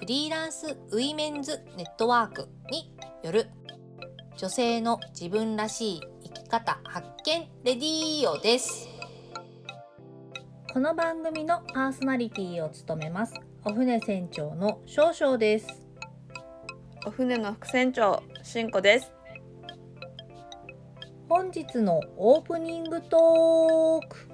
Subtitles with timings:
[0.00, 2.90] フリーランスウィメンズネットワークに
[3.22, 3.50] よる
[4.38, 8.88] 女性の自分らしい生き方発見レディーオです。
[10.72, 13.34] この番組のパーソナリティを務めます。
[13.62, 15.66] お船船長の少々です。
[17.06, 19.12] お船の副船長しんこです。
[21.28, 24.29] 本日のオープニングトーク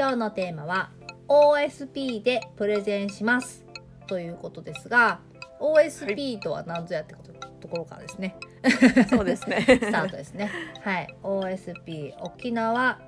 [0.00, 0.88] 今日のテーマは
[1.28, 3.66] OSP でプレゼンします。
[4.06, 5.20] ということですが
[5.60, 8.34] OSP とは何ぞやってこと,、ところからですね。
[9.10, 9.60] そうですね。
[9.68, 10.50] スタートですね。
[10.80, 11.14] はい。
[11.22, 12.98] OSP 沖縄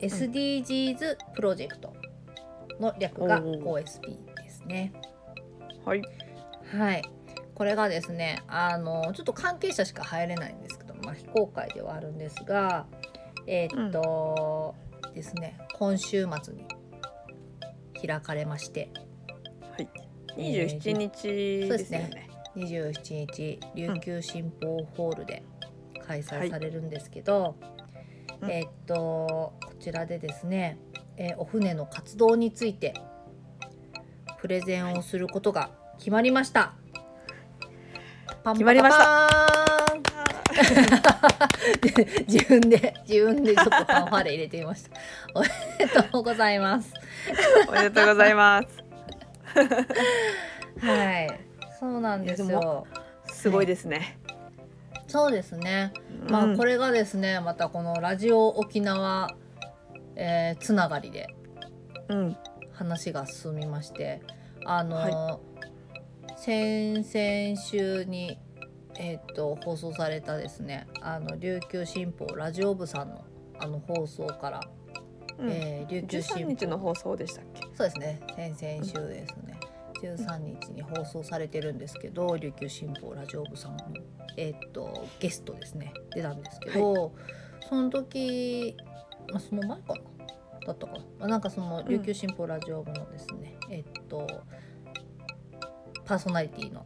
[0.00, 1.94] SDGs プロジェクト
[2.78, 4.92] の略が OSP ですね。
[5.86, 6.02] はい。
[6.76, 7.02] はい。
[7.54, 12.84] これがですね、あのちょっと関係者しか入れないんですけど、まあ非公開ではあるんですが、
[13.46, 14.74] えーっと、
[15.18, 16.64] ですね、今週末に
[18.06, 18.88] 開かれまして、
[19.72, 19.88] はい。
[20.36, 21.98] 27日そうでですね。
[21.98, 25.42] ね27日琉球新報ホールで
[26.06, 27.56] 開催されるんですけど、
[28.40, 28.48] うん。
[28.48, 30.78] えーっとこちらでですね、
[31.16, 32.94] えーお船の活動について
[34.40, 36.74] プレゼンをすることが決まりました。
[38.44, 39.47] パン決まりました
[42.26, 44.90] 自分で自分でちょっとファンファーレ入れてみました。
[45.34, 46.92] おめでとうございます。
[47.68, 48.68] おめでとうございます
[50.84, 51.40] はい、
[51.78, 52.86] そうなんですよ。
[53.26, 54.18] すごいですね、
[55.06, 55.92] そうですね。
[56.28, 59.30] まあこれれがですね、またこのラジオ沖縄、
[60.16, 61.28] えーつながりで
[62.08, 62.36] うん
[62.72, 64.22] 話が進みまして、
[64.64, 65.40] あの、
[66.36, 68.38] 先々週に
[69.00, 73.24] えっ、と放送されたですね、あの琉球新報ラジオ部さんの
[73.60, 74.60] あの放送から、
[75.38, 75.50] うん。
[75.50, 77.62] えー琉球新13報日の放送でしたっけ？
[77.74, 79.58] そうですね先々週ですね、
[80.02, 83.84] 13日に放送されてるんですけど琉球新報ラジオ部さんの、
[84.36, 87.12] えーっとゲストですね出たんですけど、
[87.68, 88.76] その時、
[89.30, 90.00] まあ、その前かな？
[90.66, 94.26] だったかな、まあ、なんかその琉球新報ラジオ部のですね、えーっと
[96.04, 96.84] パーソナリティの、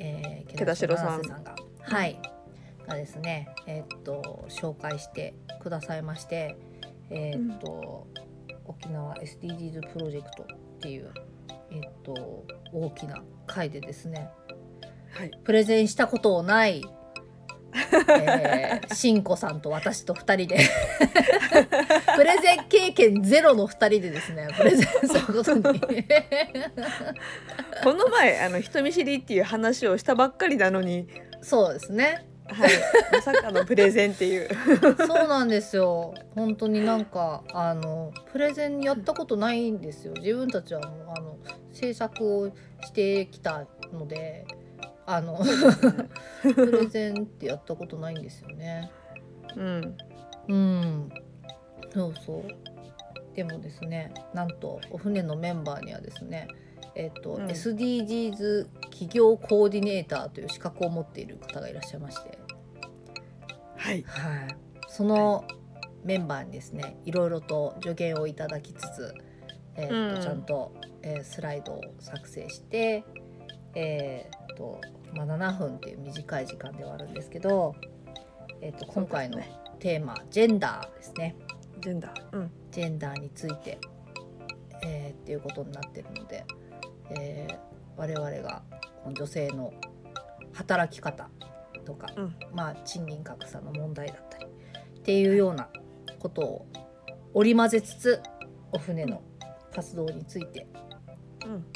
[0.00, 1.24] えー、毛田代さん。
[1.24, 2.20] さんが、はい
[2.88, 6.56] がですねえーっと紹介してくださいまして
[7.10, 8.06] えーっと、
[8.64, 10.46] 沖縄 SDGs プロジェクトっ
[10.80, 11.10] ていう、
[11.72, 12.14] えっと、
[12.72, 14.30] 大きな会でですね
[15.12, 15.30] はい。
[15.42, 16.84] プレゼンしたことをない、
[17.74, 20.60] えー、しんこさんと私と2人で
[22.14, 25.80] プレゼン経験ゼロの2人でですねプレゼンすることに
[27.84, 31.08] この前あの人見知りっていう話をしたばっかりなのに。
[31.42, 32.26] そうですね。
[32.46, 32.70] はい。
[33.12, 34.48] まさかのプレゼンっていう。
[35.06, 36.14] そうなんですよ。
[36.34, 40.12] 本当になんかあのプレゼンやったことないんですよ。
[40.14, 41.38] 自分たちはもうあの
[41.72, 42.50] 制作を
[42.82, 44.46] してきたので
[45.06, 45.40] あの
[46.42, 48.90] プレゼンってやったことないんですよね。
[49.56, 49.96] うん。
[50.48, 51.12] うん。
[51.92, 52.70] そうそう。
[53.34, 56.48] でもですねなんとお船のメンバーにはですね
[56.94, 57.46] えっと、うん。
[57.46, 62.38] SDGs 企業コーディネーターという資格を持っている方がいらっしゃいまして。
[63.76, 64.02] はい。
[64.02, 64.56] はい、
[64.88, 65.44] その
[66.04, 69.14] メンバーにですねいろいろと助言をいただきつつ、
[69.76, 70.22] えーっとうん。
[70.22, 73.04] ちゃんと、えースライドを作成して、
[73.74, 74.80] えーっと
[75.14, 77.74] まあ、7分っていう短い時間ではあるんですけど、
[78.60, 79.40] えーっと今回の
[79.78, 81.36] テーマジェンダーですね。
[81.80, 82.36] ジェンダー。
[82.36, 82.50] うん。
[82.70, 83.78] ジェンダーについて、
[84.82, 86.44] えーっていうことになってるので、
[87.18, 87.58] えー
[87.96, 88.62] 我々が
[89.04, 89.74] 女性の
[90.54, 91.28] 働き方
[91.84, 95.68] とか、うんまあ、賃金格差の問題だったりっていうような
[96.18, 96.66] ことを
[97.34, 98.22] 織り交ぜつつ
[98.72, 99.20] お船の
[99.74, 100.66] 活動について
[101.44, 101.66] うん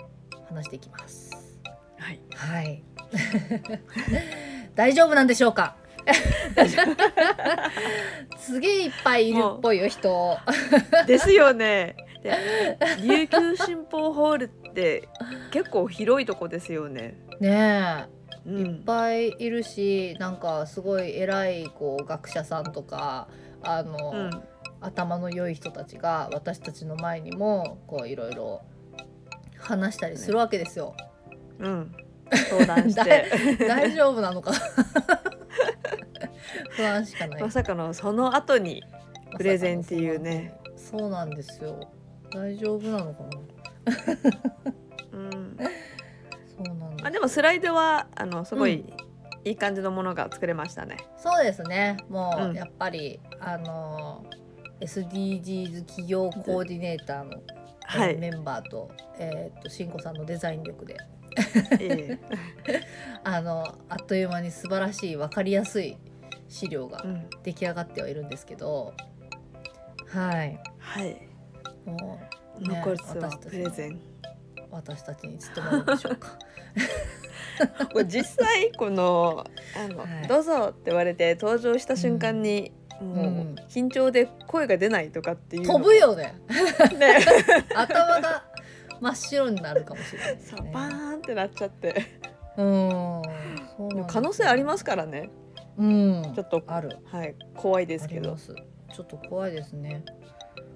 [0.48, 1.58] 話していきます。
[1.98, 2.82] はいはい
[4.74, 5.76] 大丈夫なんでしょうか？
[8.38, 10.38] すげえいっぱいいるっぽいよ人。
[11.06, 11.96] ですよね。
[12.22, 15.08] で琉球新報ホールって
[15.52, 17.16] 結構広いとこですよね。
[17.40, 18.06] ね
[18.46, 23.28] えいっうん、ぱいいるしなんかすごい偉いこう学者さんとか
[23.62, 24.30] あの、うん、
[24.82, 28.60] 頭の良い人たちが私たちの前にもこういろいろ
[29.56, 30.94] 話したりするわけですよ。
[31.60, 31.94] うん
[32.50, 33.30] 相談して
[33.66, 34.52] 大丈夫なのか？
[36.70, 37.42] 不安しかない。
[37.42, 38.82] まさかのその後に
[39.36, 40.58] プレゼンっていうね。
[40.76, 41.88] そうなんですよ。
[42.32, 43.53] 大丈夫なのかな？
[45.12, 45.56] うん
[46.56, 47.06] そうなんです。
[47.06, 48.84] あでもスライドはあのすごい
[49.44, 50.96] いい感じのものが作れましたね。
[51.18, 51.96] そうですね。
[52.08, 54.24] もううんやっぱり、あの
[54.80, 57.42] SDGs 企業コーディネーターの、
[57.82, 58.16] はい。
[58.16, 60.96] メンバーとえーっとしんこさんのデザイン力で
[61.80, 62.18] え
[63.24, 65.96] あのあっという間に素晴らしい分かりやすい
[66.48, 67.04] 資料が
[67.42, 68.94] 出来上がってはいるんですけど、
[70.08, 71.28] はいはい。
[71.84, 74.00] もう、ね、残すはプレゼン。
[74.70, 76.38] 私たちに務まるんでしょうか。
[78.06, 79.44] 実際この
[79.76, 80.26] あの、はい。
[80.26, 86.34] どうぞって言われて登場した瞬間に、もううん緊張で声が出ないとかっていうの飛ぶよね。
[86.98, 87.18] ね。
[87.74, 88.44] 頭が
[89.00, 91.94] 真っ白になるかもしれないですバーンってなっちゃって。
[92.56, 93.22] うん。
[94.06, 95.30] 可能性ありますからね。
[95.76, 96.32] うん。
[96.34, 96.98] ちょっとある。
[97.06, 98.36] はい怖いですけど。
[98.36, 100.04] ちょっと怖いですね。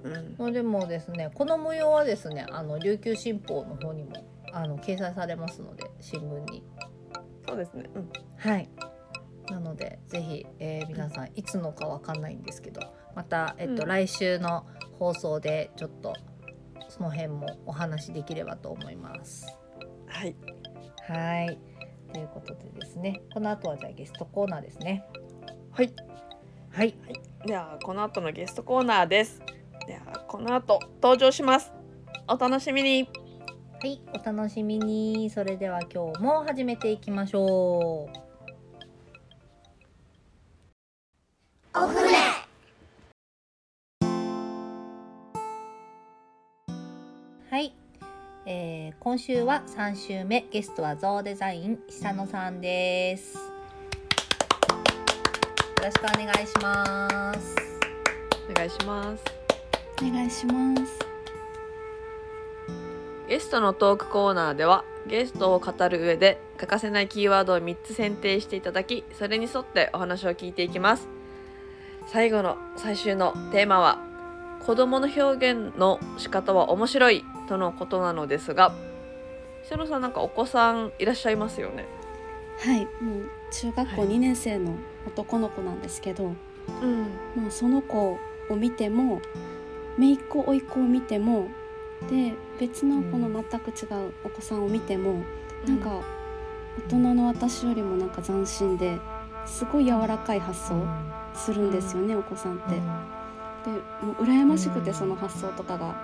[0.04, 6.62] うんまあでもですねこの模様はですねあの琉球新報の方にもあの掲載されますので新聞に
[7.46, 7.84] そうですね。
[7.94, 8.68] うんはい
[9.50, 12.82] なのでぜひ、えー皆さんいつのかわかんないんですけど
[13.16, 14.66] また、えっとうん来週の
[14.98, 16.14] 放送でちょっと
[16.88, 19.46] その辺もお話しできればと思います。
[20.06, 20.36] はい。
[21.08, 21.58] はい
[22.12, 25.04] ということでですねこの後はじゃあゲストコーナーですね。
[25.72, 25.92] はい。
[26.70, 26.94] はい
[27.46, 29.40] ではこの後のゲストコーナーです。
[30.28, 31.72] この後登場します。
[32.28, 33.08] お楽しみに。
[33.80, 35.30] はい、お楽しみに。
[35.30, 38.18] それでは今日も始めていきましょう。
[41.74, 42.08] お船
[47.50, 47.72] はい、
[48.44, 53.34] えー今週は3週目ゲストはゾウデザイン久野さんです。
[53.34, 53.40] よ
[55.82, 57.56] ろしくお願いします。
[58.50, 59.37] お願いします。
[60.00, 60.98] お願いします。
[63.28, 71.08] ゲストのトークコーナーではゲストを語る上で欠かせないキーワードを3つ選定していただきそれに沿ってお話を聞いていきます。
[72.06, 73.98] 最後の最終のテーマは
[74.64, 78.74] 子供の表現の仕方は面白いとのことなのですが
[79.64, 81.84] 久野さんなんかお子さんいらっしゃいますよね？
[82.60, 84.10] はいもう中学校はい。
[84.10, 84.74] 2年生の
[85.06, 86.32] 男の子なんですけど、
[86.82, 87.02] うん。
[87.36, 88.18] まあ、その子
[88.48, 89.20] を見ても
[89.98, 91.48] 姪っ子甥っ子を見ても
[92.08, 95.22] で別の子の全く違うお子さんを見ても、
[95.66, 96.00] なんか
[96.86, 98.98] 大人の私よりもなんか斬新で
[99.46, 100.86] すごい柔らかい発想
[101.34, 102.74] するんですよね、お子さんって。
[102.74, 103.70] で
[104.06, 105.94] もう羨ましくてその発想とかがも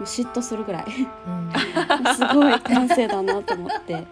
[0.00, 0.84] う嫉妬するぐらい。
[2.16, 4.04] すごい感性だなと思って、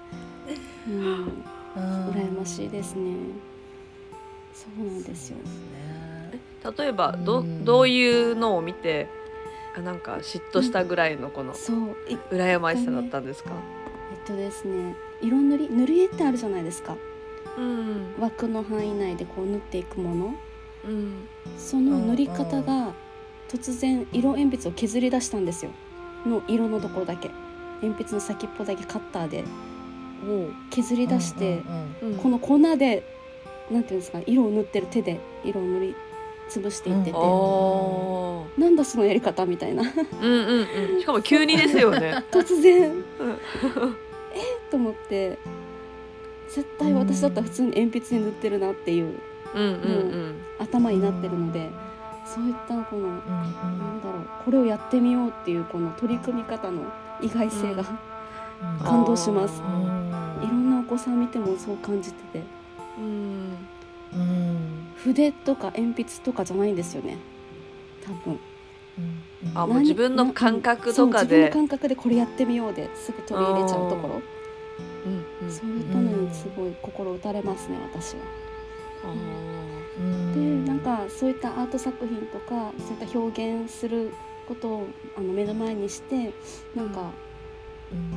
[0.87, 1.45] うん、
[1.77, 3.17] 羨ましいですね。
[4.55, 5.39] そうなんですよ。
[6.79, 7.65] 例えばどうん。
[7.65, 9.22] どういうのを見てあ
[9.81, 13.53] なんか嫉妬したぐらいのこの羨ましさだったんですか、
[14.13, 16.97] えっとですね色塗り塗り絵ってあるじゃないですか。
[17.57, 18.15] うん。
[18.19, 20.35] 枠の範囲内でこう塗っていくもの。
[20.85, 21.29] うん。
[21.57, 22.93] その塗り方が
[23.49, 25.71] 突然色鉛筆を削り出したんですよ。
[26.27, 27.31] の色のところだけ。
[27.83, 29.45] 鉛筆の先っぽだけカッターで
[30.71, 31.63] 削り出して、
[32.03, 32.15] うん。
[32.17, 33.05] この粉で
[33.71, 35.97] なんていうんですか色を塗ってる手で色を塗り
[36.49, 38.63] 潰していってて、うん。
[38.63, 39.83] なんだそのやり方みたいな。
[39.83, 41.01] うんうんうん。
[41.01, 42.25] しかも急にですよね。
[42.31, 42.91] 突然。
[42.93, 43.05] うん。
[44.71, 45.39] と思って。
[46.49, 49.19] 絶対私だったら普通に鉛筆に塗ってるなっていう。
[49.55, 51.71] うんうん頭になってるので、
[52.25, 54.45] そういったこのなんだろう。
[54.45, 56.85] これをやってみようっていうこの取り組み方の
[57.21, 58.79] 意外性が、うん。
[58.85, 59.61] 感動します。
[59.65, 62.43] あいろんなお子さん見てもそう感じてて。
[62.99, 63.57] うん
[65.05, 67.17] 筆とか鉛筆とかじゃないんですよね。
[68.05, 68.39] 多分。
[69.55, 71.37] 何あもう自分の感覚とかで。
[71.37, 74.23] 自分の感覚でこれやってみようですぐ取り入れちゃうところ。
[75.07, 75.53] うんうん。
[75.53, 78.21] そういったのにすごい心打たれますね私は。
[79.05, 79.53] あ
[80.35, 84.13] でなんかそういったアート作品とかそういった表現する
[84.49, 86.33] ことをあの目の前にして
[86.75, 87.11] なんか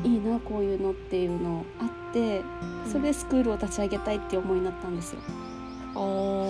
[0.04, 2.42] いいなこういうのっていうのあって
[2.88, 5.22] それでスクールを立ち上げたいっていう思いになったんですよ。
[5.96, 6.45] うなん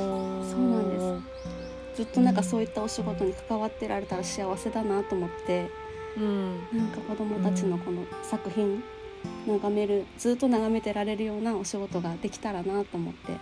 [1.96, 5.70] ずっとなんかそういったお仕事に関わってられたら幸せだなと思って
[6.18, 6.60] うん。
[6.74, 8.84] なんか子どもたちのこの作品
[9.48, 13.38] 眺めるずっと眺めてられるようなお仕事ができたらなと思って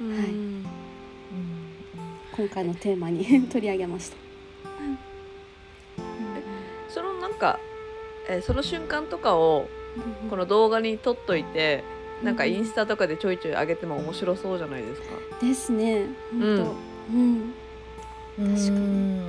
[0.00, 0.66] うん。
[2.36, 4.32] 今回のテーマに 取り上げました。
[7.42, 7.58] か、
[8.28, 9.68] えーその瞬間とかを
[10.30, 11.82] この動画に撮っといて
[12.22, 15.08] なんかインスタとかでちょいちょい上げても面白そうじゃないですか。
[15.44, 16.06] ですね。
[16.30, 16.58] 本当、うん。
[17.12, 17.54] うん
[18.36, 19.20] 確かに。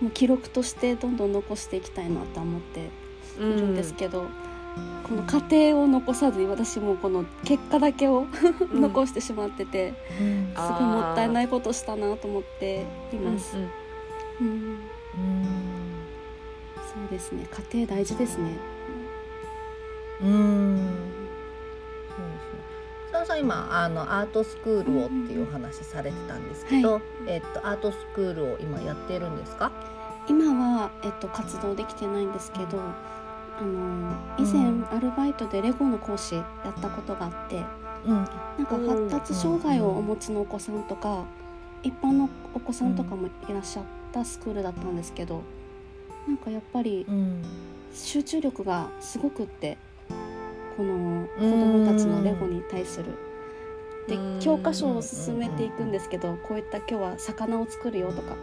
[0.00, 2.90] もう記録としてどんどん残していきたいなと思って
[3.38, 4.26] ういるんですけど、
[5.08, 8.26] この過程を残さずに私もこの結果だけを
[8.72, 8.82] うん。
[8.82, 10.52] 残してしまってて、うん。
[10.54, 13.56] すごいもったいないことしたなと思っています。
[13.56, 13.64] うん
[14.40, 14.48] うん。
[14.48, 14.78] うん。
[16.76, 17.46] そうですね。
[17.50, 18.50] 過程大事ですね。
[20.22, 21.13] うん
[23.26, 29.72] さん今あのアートスクールをっていうお話されてたんですけど、はえっとアートスクールを今やってるんですか？
[30.28, 32.80] 今は、えっと、活動できてないんですけど
[33.58, 34.86] あの以前、うん。
[34.90, 37.62] アルバイトでレゴの講師やったことがあって
[38.06, 38.14] うん。
[38.14, 38.26] なん
[38.66, 41.24] か発達障害をお持ちのお子さんとか
[41.82, 45.42] 一般のお子さんとかもいらっしゃったスクールだったんですけど
[46.26, 47.42] なんかやっぱりうん。
[47.92, 49.76] 集中力がすごくって
[50.76, 53.12] この子どもたちのレゴに対する。
[54.08, 54.40] でうん。
[54.40, 58.36] 教科書を進めていくんですけどこういった今日は魚を作るよとか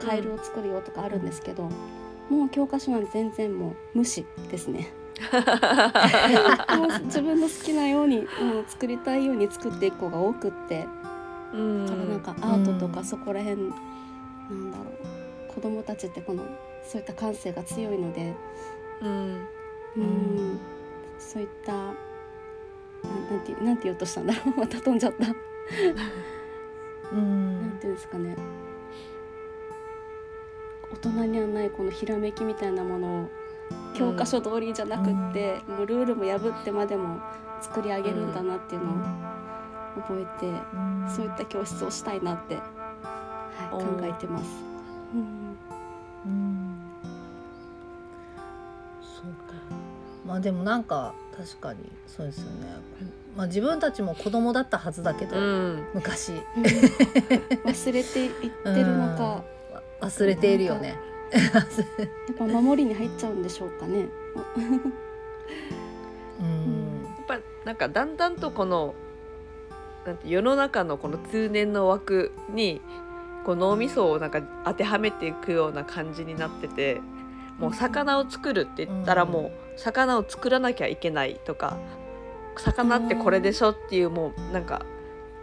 [0.00, 1.64] カエルを作るよとかあるんですけど、
[2.30, 4.92] もう教科書なんて全然もう無視ですね。
[6.76, 10.86] も う自分の好きなようにもう作りたいように作っていく子が多くって
[11.52, 11.86] うん。
[11.86, 13.68] だからなんかアートとかそこら辺な
[14.54, 16.44] んだろう子供たちってこの
[16.84, 18.34] そういった感性が強いので。
[19.02, 19.46] うん。
[19.96, 20.77] うん
[21.18, 21.94] そういったな
[23.30, 24.56] なんてなんて言おうとしたんだろう。
[24.60, 25.26] また飛んじゃった。
[27.12, 27.60] うん。
[27.60, 28.36] なんていうんですかね。
[30.90, 33.28] 大人にはないこのひらめきみたいなものを
[33.94, 37.20] 教科書通りじゃなくって、もうルールも破ってまでも
[37.60, 38.96] 作り上げるんだなっていうのを
[40.00, 41.06] 覚えて、うん。
[41.08, 42.62] そういった教室をしたいなって、は
[43.72, 44.64] い、お考ーえてます。
[45.14, 45.37] うんうん
[50.28, 52.66] まあでもなんか確かにそうですよね、
[53.34, 55.86] まあ、自分たちも子供だったはずだけど、うん。
[55.94, 56.32] 昔。
[56.32, 56.38] うん。
[57.64, 59.42] 忘れていってるのか、
[60.02, 60.08] うん。
[60.08, 60.98] 忘れているよね。
[61.32, 61.64] やっ
[62.36, 64.08] ぱ守りに入っちゃうんでしょうかね。
[66.40, 67.04] うん。
[67.04, 68.94] やっぱなんかだんだんとこの
[70.04, 72.82] なんて世の中のこの通年の枠に
[73.44, 77.00] こう脳みそをなんか当てはめていくような感じになってて
[77.58, 81.76] もう魚を作るって言ったらうんもう魚を作らなきゃいけないとか
[82.56, 84.84] 魚ってこれでしょっていうもうなんか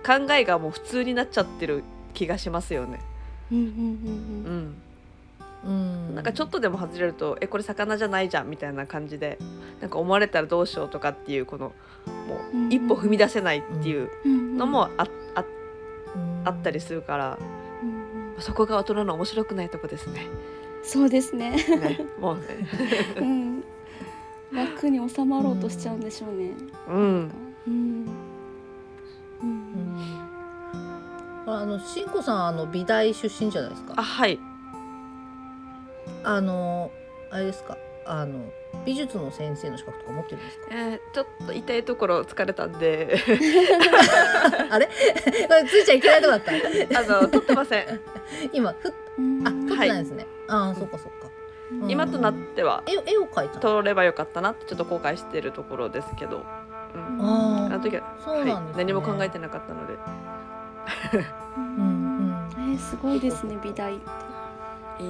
[0.05, 2.99] 考えがもう普通になっちゃってる気がしますよね。
[3.51, 3.71] うんうんうう
[4.51, 4.75] んん、
[5.65, 5.69] う
[6.11, 9.39] んなんかちょっとでも外れると「えこれ魚じゃないじゃん」みたいな感じで
[9.81, 11.71] なんか思われたらどうしようとかっていうこの
[12.27, 12.35] も
[12.67, 15.07] う一歩踏み出せないっていううんのもあ
[16.45, 17.37] あったりするから
[18.39, 20.27] そこが大人の面白くないとこですね。
[20.83, 21.51] そうですね。
[21.51, 22.43] ねもうね。
[23.17, 23.63] うん、
[24.55, 26.51] 楽に収まろうとしちゃうんでしょうね。
[26.88, 27.31] うん。
[27.67, 28.05] うん。
[29.41, 29.50] うん。
[31.45, 31.53] うん。
[31.53, 33.93] あのしんこさんあの美大出身じゃないですか。
[33.97, 34.39] あはい。
[36.24, 36.91] あの
[37.31, 37.77] あれですか。
[38.07, 38.51] あの
[38.85, 40.65] 美術の先生の資格とか持ってるんですか？
[40.71, 43.17] えー、ちょっと痛いところ疲れたんで。
[44.69, 44.85] あれ？
[45.47, 46.51] これついちゃいけないとこだった。
[47.00, 47.85] あの取ってません。
[48.53, 51.25] 今ふうんあ取ってないですね、ああそっかそっか
[51.72, 51.91] うん。
[51.91, 53.55] 今となっては絵絵を描いた？
[53.55, 56.45] の取ればよかったなってちょっと後悔してるところですけど。
[56.93, 57.22] うん。
[57.22, 58.84] あの時は、そうなんです、ね。
[58.84, 59.93] はい、何も考えてなかったので。
[59.93, 59.98] う
[61.57, 62.48] うん。
[62.57, 65.03] うんえー、すごいですね美大って。
[65.03, 65.10] いい。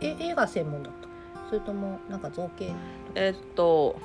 [0.00, 1.08] え絵が専門だった？
[1.48, 2.72] それともなんか造形？
[3.14, 4.00] えーっと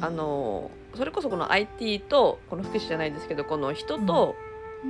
[0.00, 4.34] あのそれこそこの IT とこの福祉じゃないですけどこの人と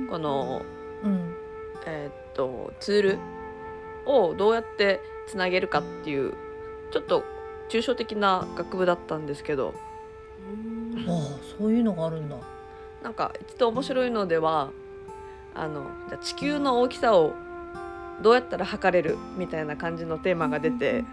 [0.09, 0.61] この、
[1.03, 1.35] うん
[1.85, 3.19] えーっとツール
[4.05, 6.33] をどうやってつなげるかっていう
[6.91, 7.23] ちょっと
[7.69, 9.73] 抽象的な学部だったんですけど。
[10.45, 12.35] うんああそういうのがあるんだ。
[13.01, 14.71] なんか一度面白いのでは
[15.55, 17.33] あのじゃあ地球の大きさを
[18.21, 21.03] どうやったら測れるみたいな感じのテーマが出て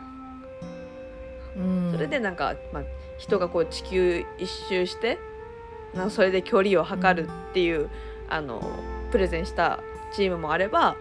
[1.57, 1.93] うん。
[1.93, 2.83] それでなんか、まあ、
[3.19, 5.19] 人がこう地球一周して
[5.95, 7.91] なそれで距離を測るっていう、
[8.29, 8.63] あの
[9.11, 9.81] プレゼンした
[10.15, 10.97] チームもあれば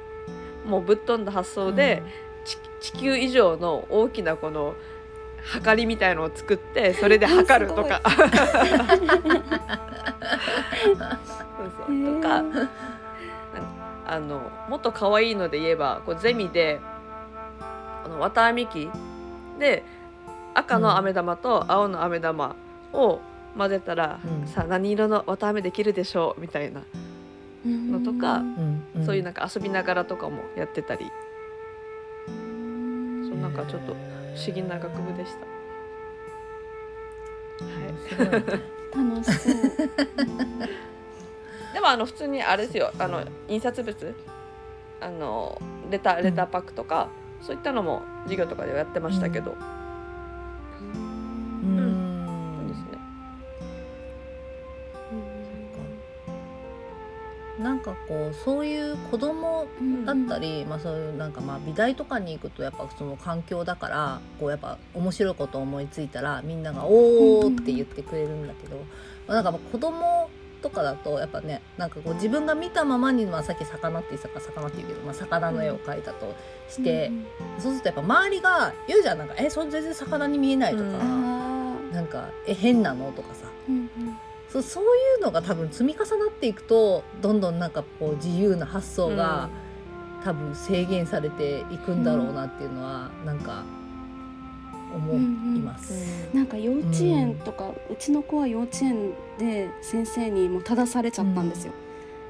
[0.65, 2.03] もうぶっ飛んだ発想で、
[2.45, 4.75] ち地球以上の大きなこの
[5.43, 8.01] 測りみたいのを作ってそれで測るとか。
[8.05, 8.27] そう
[11.77, 12.15] そう。
[12.15, 12.43] とか
[14.05, 16.79] あのもっと可愛いので言えばこうゼミで
[17.59, 18.89] あの綿あみ機
[19.59, 19.83] で
[20.55, 22.55] 赤の飴玉と青の飴玉
[22.91, 23.19] を
[23.57, 24.47] 混ぜたら、うん。
[24.47, 26.81] さあ何色の綿あめできるでしょうみたいな、
[27.65, 28.41] のとか
[29.05, 31.11] そういうなんか遊びながらとかもやってたり。
[33.27, 35.33] そうなんかちょっと不思議な学部でし
[37.59, 37.65] た。
[37.65, 39.11] はい。
[39.11, 39.53] 楽しそう。
[41.73, 42.91] でもあの普通にあれですよ。
[42.97, 44.15] あの印刷物。
[45.01, 47.09] あのレターレターパックとか、
[47.41, 49.55] そういったのも授業とかではやってましたけど、
[57.59, 59.67] なんかこうそういう子供
[60.05, 68.77] だったり、まあ、そういうなんかまあ美大とかに行くとやっぱその環境だからこうやっぱ面白いこと思いついたらみんなが「おー」って言ってくれるんだけど、
[69.27, 70.29] まあ、なんかまあ子供
[70.61, 76.33] とかだとやっぱねなんかこう自分が見たままに、まあ、さっき魚って言ってたから魚って言うけど、まあ、魚の絵を描いたと
[76.69, 77.11] して、
[77.59, 80.83] そうするとやっぱ周りが言うじゃんなんか「えそれ全然魚に見えない」とか、
[81.93, 83.45] なんか「え変なの?」とかさ
[84.51, 84.87] そうそうい
[85.21, 89.49] うのが多分積み重なっていくとどんどんなんかこう自由な発想が、
[90.23, 93.63] 多分制限されていくんだろうなっていうのはなんか
[94.93, 95.17] 思い
[95.61, 96.27] ます。
[96.33, 101.73] なんか幼稚園とか、うちの子は幼稚園で先生にもう正されちゃったんですよ、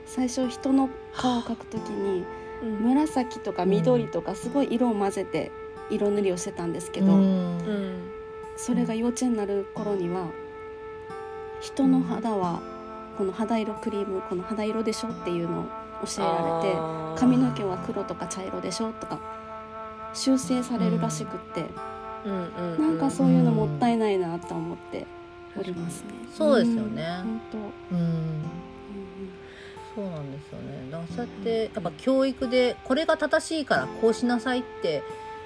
[0.05, 2.25] 最初人の顔を描くときに
[2.61, 2.71] うん。
[2.89, 5.51] 紫とか緑とかすごい色を混ぜて
[5.89, 7.21] 色塗りをしてたんですけど、うん。
[7.21, 8.11] うん。
[8.57, 10.27] それが幼稚園になる頃には
[11.61, 12.61] 人の肌は
[13.17, 15.63] この肌色クリームこの肌色でしょっていうのを
[16.05, 19.19] 教えられて髪の毛は黒とか茶色でしょとか
[20.13, 21.65] 修正されるらしくって、
[22.25, 25.05] うんうんなんかそういうのもったいないなと思って
[25.57, 26.09] おりますね。
[26.33, 27.03] そうですよね。
[27.23, 27.95] うん本当。
[27.95, 28.43] うん。
[29.95, 30.91] そうなんですよね。
[30.91, 35.03] だからそうやってやっぱ教育でこれが正しいからこうしなさいって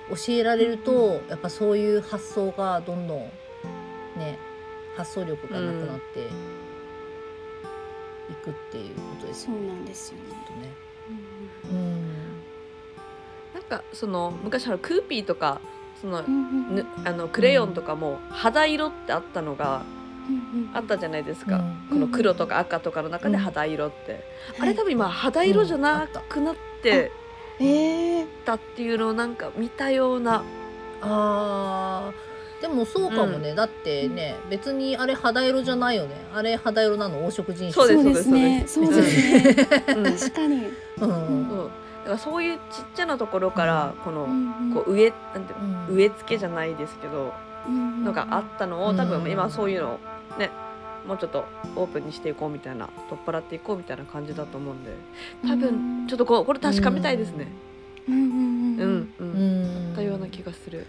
[0.10, 3.32] 教えられると、やっぱそういう発想がどんどんね
[4.96, 6.28] 発想力がなくなって
[8.30, 10.24] いくっていうことですよそうなんですよね。
[10.62, 10.74] ね。
[11.72, 12.04] うんうん。
[13.54, 15.62] なんかその昔のクーピーとか
[16.02, 19.84] その、ぬあのクレヨンとかも肌色ってあったのが
[20.74, 24.24] あったじゃないですか、うんこの黒とか赤とかの中で肌色って、
[24.60, 27.12] あれ多分今肌色じゃなくなって
[27.60, 30.44] ええたっていうのをなんか見たような。
[31.02, 32.33] あー
[32.64, 36.16] でもそうかもね、だってね別にあれ肌色じゃないよね。
[36.34, 37.20] あれ肌色なの？
[37.30, 37.74] 黄色人種。
[37.74, 38.64] そうですそうですね。
[38.66, 39.86] そそううですね。
[39.98, 40.04] うん。
[40.06, 40.56] 確かに。
[40.56, 40.70] うん。
[40.98, 41.70] そう
[42.06, 45.56] だからそういうちっちゃなところからこの、うんこう上なんてい
[45.92, 47.34] う植え付けじゃないですけど、
[47.68, 48.98] うんのがあったのをうん。
[48.98, 50.00] 多分今そういうの
[50.36, 50.50] をね
[51.06, 51.44] もうちょっと
[51.76, 54.92] オープンにしていこうみたいな取っ払っていこうみたいな感じだと思うんで。
[55.46, 57.50] 多分ちょっとこうこれ確かめたいですね。
[58.08, 58.96] うんうんううん。
[58.96, 59.88] んうん、うん。
[59.90, 60.88] だったような気がする。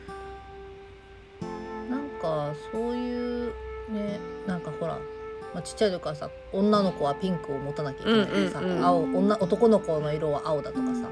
[2.25, 3.53] かそういう
[3.91, 4.99] ねなんかほら、
[5.53, 8.85] まあ、ちっちゃい時からさ女の子はピンクを持たなきゃいけないとかさ、うんうんうん。
[8.85, 11.09] 青女男の子の色は青だとかさ、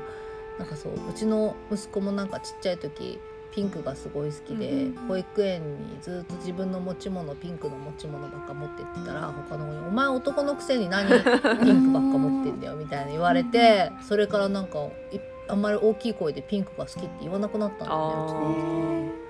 [0.58, 3.20] なんかそううちの息子もなんかちっちゃい時
[3.54, 4.94] ピンクがすごい好きで、うんうん。
[5.08, 11.08] 保育園にずっと自分の持ち物ピンクの持ち物ばっか持ってってたら他の子に「お前男のくせに何？
[11.12, 14.78] ピンクばっか持ってんだよ」みたいな言われてそれからなんか
[15.10, 19.21] いあんまり大きい声でピンクが好きって言わなくなったんだよねうちの息子へ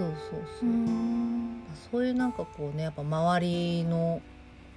[0.00, 0.68] そうそうーそう。
[0.68, 0.72] う。
[0.72, 1.62] ん。
[1.92, 4.22] そういうなんかこうねやっぱ周りの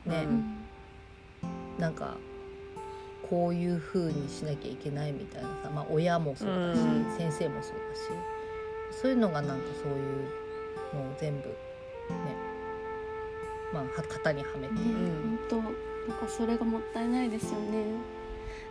[0.05, 1.79] ね、うん。
[1.79, 2.17] なんか
[3.29, 7.17] こういう風にしなきゃいけないみたいなさ、まあ、親もそうだし、うん。
[7.17, 7.95] 先生もそうだ
[8.95, 10.27] しそういうのがなんかそういう
[10.93, 11.55] のを全部ね
[13.73, 15.39] まあは型にはめて、ねん。
[15.49, 15.71] 本当なん
[16.19, 17.85] かそれがもったいないですよね。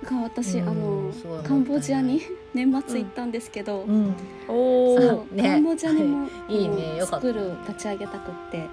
[0.03, 0.69] だから私、うん。
[0.69, 2.21] あのカンボジアに
[2.55, 4.15] 年末行ったんですけど、うん。
[4.49, 5.43] おおそう、ね。
[5.43, 6.65] カンボジアにも、い。
[6.65, 6.75] いね。
[6.75, 7.27] あのよかった。
[7.29, 8.69] 作る立ち上げたくって。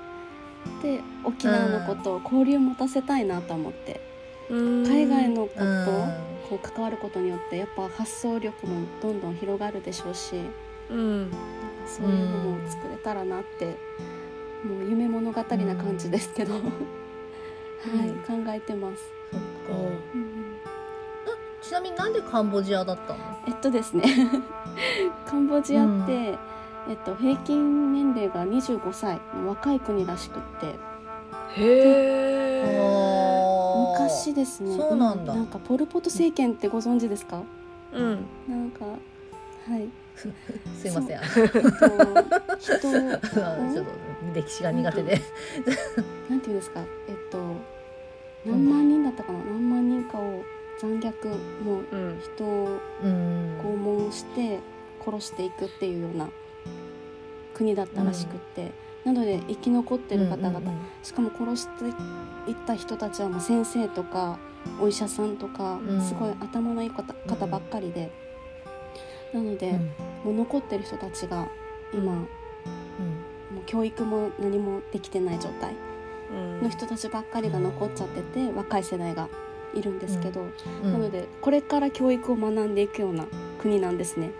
[0.81, 4.01] で沖縄のことを交流持たせたいなと思って、
[4.49, 5.61] 海外のこと、
[6.49, 10.35] こう関わることによってやっぱ発想力もどんどん広がるでしょうし
[10.89, 11.31] うん。
[11.85, 13.65] そういうのも作れたらなって、
[14.63, 15.43] もう夢物語な
[15.75, 16.63] 感じですけど、 はい
[18.27, 19.03] 考えてます。
[19.31, 19.83] そっか。
[20.13, 20.38] うん
[21.69, 23.19] ちなみになんでカンボジアだったの？
[23.47, 24.03] えっとですね。
[25.27, 26.35] カンボジアって、
[26.89, 30.67] えっと、平均年齢が25歳の若い国らしくって。
[30.67, 30.73] へ
[32.65, 32.79] え
[33.99, 34.75] 昔ですね。
[34.75, 35.33] そうなんだ。
[35.35, 37.41] なんかポル・ポト政権ってご存知ですか？
[37.93, 38.25] うん。
[38.47, 39.87] なんかはい。
[40.75, 41.19] すいません。
[41.19, 41.47] 人
[42.59, 42.87] ちょっと
[44.33, 45.21] 歴史が苦手で、
[46.29, 46.81] なんていうんですか？
[47.07, 47.37] えっと
[48.45, 49.39] 何万人だったかな？
[49.39, 50.41] 何万人かを
[50.79, 51.27] 残虐
[51.63, 52.19] もううん。
[52.19, 54.59] 人をうん拷問して
[55.05, 56.29] 殺していくっていうような
[57.53, 58.71] 国だったらしくって、
[59.05, 60.61] なので生き残ってる方々、
[61.03, 61.85] しかも殺して
[62.49, 64.39] いった人たちはもう先生とか
[64.81, 66.01] お医者さんとか、うん。
[66.01, 68.11] すごい頭のいい方方ばっかりで、
[69.33, 69.77] なので、うん。
[69.77, 71.49] もう残ってる人たちが
[71.93, 72.25] 今、もう
[73.65, 75.73] 教育も何もできてない状態
[76.31, 79.27] うんの人たちばっかりが残っちゃってて若い世代が
[79.73, 80.45] いるんですけど、
[80.83, 80.91] うん。
[80.91, 83.25] なのでこれから教育を学んでいくような
[83.59, 84.31] 国なんですね。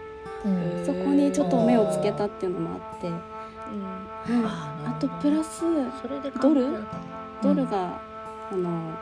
[0.85, 3.13] そこにちょっと目をつけたっていうのもあって、うん。
[3.13, 4.47] は
[4.87, 5.59] い、あとプラス
[6.01, 6.83] それでドル？
[7.41, 8.01] ドルが、
[8.51, 8.95] あのね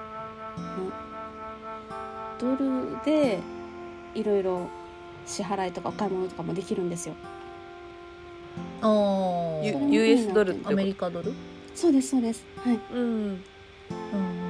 [2.40, 3.40] ドルで
[4.16, 4.68] いろいろ
[5.26, 7.16] 支払いとかお買い物とかもできるんですよ。
[8.82, 11.34] あゆそれも US ドルってこアメリカドル？
[11.76, 12.44] そうですそうです。
[12.58, 12.78] はい。
[12.78, 13.02] とうん。
[13.02, 14.47] うん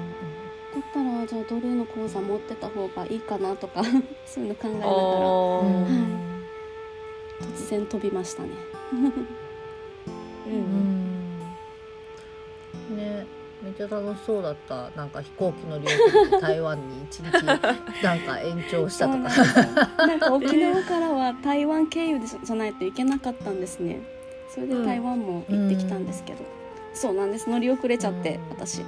[1.28, 3.84] じゃあドルの口座持ってた方がいいかなとか
[4.26, 4.94] そういうの考えながらあ
[5.60, 6.28] うんー
[7.56, 8.50] 突然飛びましたね。
[10.46, 10.54] ううん。
[12.96, 13.26] んね
[13.64, 14.92] めっちゃ楽しそうだった。
[14.96, 17.60] なんか飛行機乗り遅れて台湾に一日なん
[18.20, 20.08] か延長したとか。
[20.08, 24.00] なんか沖縄からは台湾経由でじゃないといけなかったんですね。
[24.50, 26.40] それで台湾も行ってきたんですけど、
[26.94, 27.50] そうなんです。
[27.50, 28.84] 乗り遅れちゃって、うん私、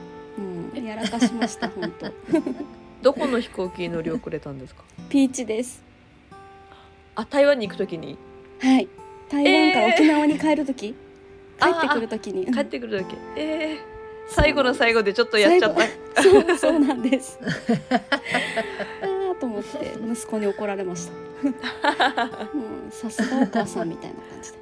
[0.75, 2.11] うん、やらかしました 本当。
[3.01, 4.83] どこの飛行機に乗り遅れたんですか？
[5.09, 5.83] ピーチです。
[7.15, 8.17] あ台湾に行くときに？
[8.59, 8.87] はい。
[9.29, 11.09] 台湾から沖縄に帰る時、えー
[11.61, 13.77] 帰ってくる時に、帰ってくるだけえー、
[14.29, 15.75] 最後の最後でちょっとやっちゃっ
[16.15, 17.37] たそうそうなんです。
[17.43, 17.51] あ
[19.33, 21.13] あと思って息子に怒られました。
[21.43, 21.51] も
[22.87, 24.57] うさすがお母さんみたいな感じで。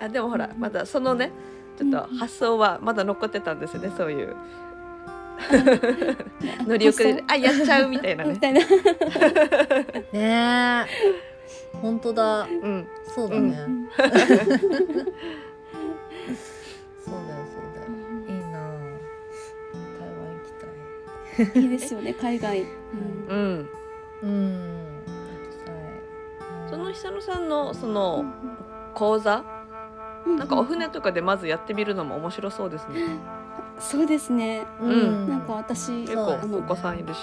[0.00, 1.30] あでもほらまだそのね
[1.78, 4.34] ちょっと発想はまだ残ってたんですねそういう。
[6.66, 8.32] 乗り遅れるあやっちゃうみたいなね。
[8.32, 8.60] みたいな。
[10.12, 10.86] ねえ。
[11.80, 12.40] 本当だ。
[12.40, 12.88] うん。
[13.14, 14.26] そうだね、う そうだよ
[17.06, 17.86] そうだよ。
[18.26, 18.70] いいなあ。
[20.00, 21.62] 台湾行きたい。
[21.62, 22.62] いいですよね海外。
[22.62, 22.68] うん。
[23.28, 23.70] うん。
[24.22, 24.88] うん。
[26.68, 28.24] その久野さんのその
[28.94, 29.57] 講座
[30.36, 33.04] なんかお船とかでまずやってみるのも面白そうですね。
[33.78, 34.64] そうですね。
[34.80, 35.28] うん。
[35.28, 37.18] なんか私結構お子さんいるし。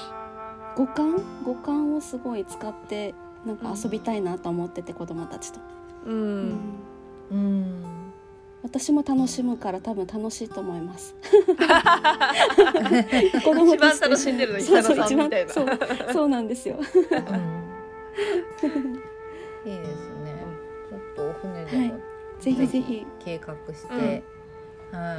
[0.75, 1.21] 五感？
[1.45, 3.13] 五感をすごい使って
[3.45, 5.59] なんか遊びたいなと思ってて子供たちと。
[6.05, 6.49] ううん。
[6.49, 6.59] ん
[7.31, 7.83] うん。
[8.63, 11.15] 私も楽しむから多分楽しいと思います。
[13.43, 15.53] 子 供一番たちと楽しんでるのそうそう一番んみたいな。
[15.53, 15.67] そう
[16.11, 16.75] そうなんですよ。
[16.77, 16.83] うん。
[19.71, 20.33] いいですね。
[20.89, 22.14] ちょっとお船でも、はい
[22.45, 23.07] ぜひぜひ。
[23.19, 24.23] 計画して、
[24.91, 25.15] は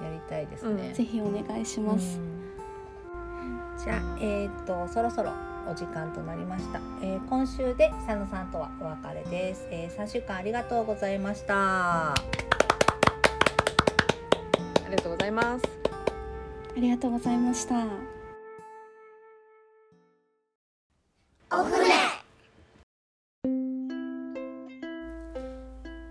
[0.00, 0.04] い。
[0.04, 2.18] やりたいですね、ぜひお願いします。
[2.18, 2.46] うん。
[3.78, 5.30] じゃあえっ、とそろそろ
[5.68, 12.12] お時間となりました、えー今週で佐野さんとはお別れです、えー、3週間ありがとうございました。
[12.12, 12.14] あ
[14.88, 15.64] りがとうございます。
[16.76, 17.86] ありがとうございました。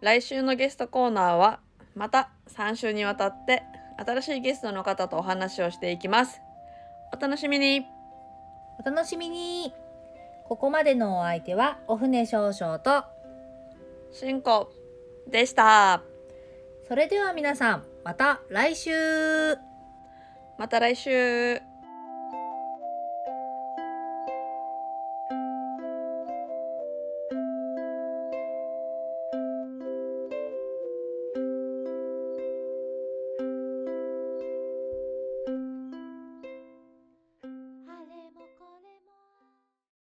[0.00, 1.60] 来週のゲストコーナーは
[1.94, 3.62] また3週にわたって
[3.96, 6.40] 新しいゲストの方とお話をしていきます。
[7.12, 7.86] お楽しみに。
[8.78, 9.72] お楽しみに。
[10.48, 13.04] ここまでのお相手はお船少々と
[14.12, 14.72] しんこ
[15.30, 16.02] でした。
[16.86, 18.90] それでは皆さんまた来週。
[20.58, 21.60] また来週